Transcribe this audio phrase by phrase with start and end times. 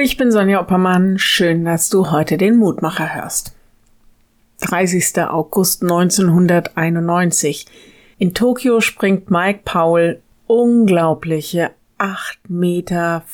[0.00, 1.18] ich bin Sonja Oppermann.
[1.18, 3.54] Schön, dass du heute den Mutmacher hörst.
[4.60, 5.22] 30.
[5.22, 7.66] August 1991.
[8.18, 13.24] In Tokio springt Mike Powell unglaubliche 8,95 Meter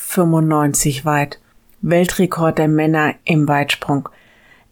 [1.05, 1.41] weit.
[1.83, 4.09] Weltrekord der Männer im Weitsprung.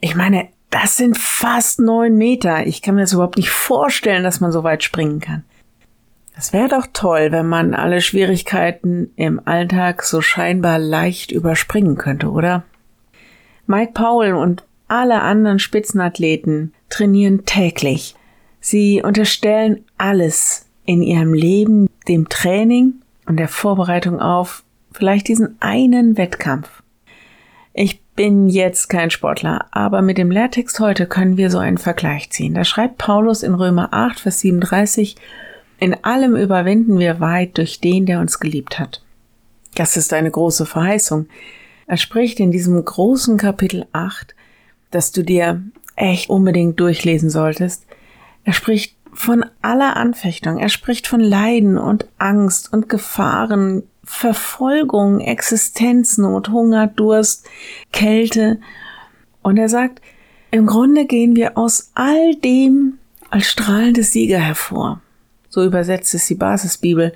[0.01, 2.67] Ich meine, das sind fast neun Meter.
[2.67, 5.45] Ich kann mir das überhaupt nicht vorstellen, dass man so weit springen kann.
[6.37, 12.31] Es wäre doch toll, wenn man alle Schwierigkeiten im Alltag so scheinbar leicht überspringen könnte,
[12.31, 12.65] oder?
[13.67, 18.15] Mike Powell und alle anderen Spitzenathleten trainieren täglich.
[18.61, 22.95] Sie unterstellen alles in ihrem Leben dem Training
[23.27, 26.83] und der Vorbereitung auf vielleicht diesen einen Wettkampf.
[27.73, 32.31] Ich bin jetzt kein Sportler, aber mit dem Lehrtext heute können wir so einen Vergleich
[32.31, 32.55] ziehen.
[32.55, 35.17] Da schreibt Paulus in Römer 8, Vers 37,
[35.83, 39.03] in allem überwinden wir weit durch den, der uns geliebt hat.
[39.75, 41.27] Das ist eine große Verheißung.
[41.89, 44.37] Er spricht in diesem großen Kapitel 8,
[44.93, 45.61] dass du dir
[45.97, 47.85] echt unbedingt durchlesen solltest.
[48.45, 50.59] Er spricht von aller Anfechtung.
[50.59, 57.49] Er spricht von Leiden und Angst und Gefahren, Verfolgung, Existenznot, Hunger, Durst,
[57.91, 58.61] Kälte.
[59.43, 60.01] Und er sagt,
[60.53, 62.99] im Grunde gehen wir aus all dem
[63.31, 65.01] als strahlende Sieger hervor
[65.53, 67.13] so übersetzt es die Basisbibel,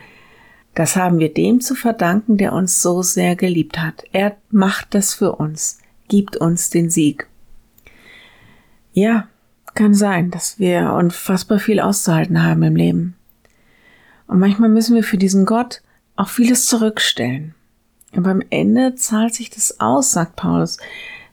[0.75, 4.05] das haben wir dem zu verdanken, der uns so sehr geliebt hat.
[4.12, 5.78] Er macht das für uns,
[6.09, 7.28] gibt uns den Sieg.
[8.93, 9.27] Ja,
[9.75, 13.17] kann sein, dass wir unfassbar viel auszuhalten haben im Leben.
[14.27, 15.81] Und manchmal müssen wir für diesen Gott
[16.15, 17.55] auch vieles zurückstellen.
[18.12, 20.77] Und beim Ende zahlt sich das aus, sagt Paulus,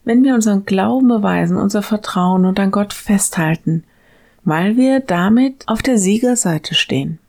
[0.06, 3.84] wenn wir unseren Glauben beweisen, unser Vertrauen und an Gott festhalten
[4.46, 7.20] weil wir damit auf der Siegerseite stehen.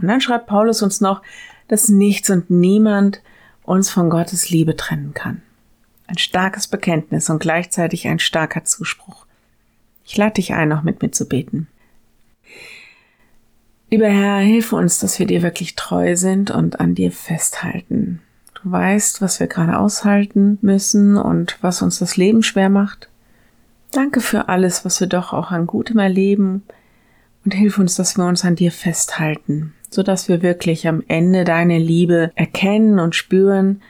[0.00, 1.22] Und dann schreibt Paulus uns noch,
[1.68, 3.20] dass nichts und niemand
[3.62, 5.42] uns von Gottes Liebe trennen kann.
[6.06, 9.26] Ein starkes Bekenntnis und gleichzeitig ein starker Zuspruch.
[10.04, 11.68] Ich lade dich ein, noch mit mir zu beten.
[13.90, 18.20] Lieber Herr, hilf uns, dass wir dir wirklich treu sind und an dir festhalten.
[18.54, 23.08] Du weißt, was wir gerade aushalten müssen und was uns das Leben schwer macht.
[23.90, 26.62] Danke für alles, was wir doch auch an Gutem erleben
[27.44, 31.44] und hilf uns, dass wir uns an dir festhalten, so dass wir wirklich am Ende
[31.44, 33.82] deine Liebe erkennen und spüren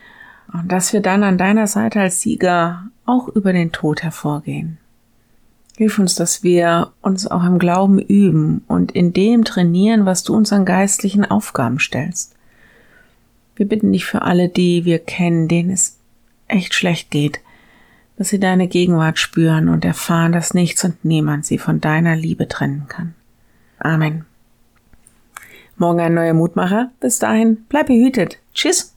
[0.53, 4.79] und dass wir dann an deiner Seite als Sieger auch über den Tod hervorgehen.
[5.77, 10.35] Hilf uns, dass wir uns auch im Glauben üben und in dem trainieren, was du
[10.35, 12.35] uns an geistlichen Aufgaben stellst.
[13.57, 15.99] Wir bitten dich für alle, die wir kennen, denen es
[16.49, 17.41] echt schlecht geht,
[18.19, 22.49] dass sie deine Gegenwart spüren und erfahren, dass nichts und niemand sie von deiner Liebe
[22.49, 23.15] trennen kann.
[23.79, 24.27] Amen.
[25.77, 26.91] Morgen ein neuer Mutmacher.
[26.99, 28.39] Bis dahin, bleib behütet.
[28.53, 28.97] Tschüss.